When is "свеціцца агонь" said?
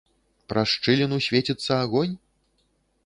1.27-2.15